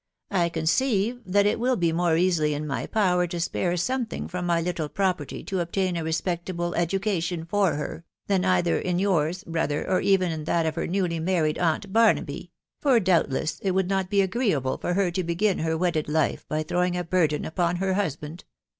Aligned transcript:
I 0.31 0.49
conceive 0.49 1.21
that 1.27 1.45
it 1.45 1.59
will 1.59 1.75
be 1.75 1.91
more 1.91 2.17
easily 2.17 2.55
in 2.55 2.65
my 2.65 2.87
power 2.87 3.27
to 3.27 3.39
spare 3.39 3.77
something 3.77 4.27
from 4.27 4.47
my 4.47 4.59
little 4.59 4.89
property 4.89 5.43
to 5.43 5.59
obtain 5.59 5.95
a 5.95 6.03
respect 6.03 6.47
4ible^education 6.51 7.47
for 7.47 7.75
her, 7.75 8.03
than 8.25 8.43
either 8.43 8.79
in 8.79 8.97
your's, 8.97 9.43
brother, 9.43 9.87
«r«ven 9.87 10.31
in 10.31 10.45
that 10.45 10.65
of 10.65 10.73
her 10.73 10.87
newly~married 10.87 11.59
aunt 11.59 11.93
Barnaby; 11.93 12.51
for 12.79 12.99
doubtless 12.99 13.59
it 13.59 13.75
would 13.75 13.89
not 13.89 14.09
be 14.09 14.21
agreeable 14.23 14.79
for 14.79 14.95
her 14.95 15.11
to 15.11 15.23
begin 15.23 15.59
her 15.59 15.77
wedded 15.77 16.09
life 16.09 16.47
by 16.47 16.63
throwing 16.63 16.97
a 16.97 17.03
burden 17.03 17.45
upon 17.45 17.75
her 17.75 17.93
husband. 17.93 18.43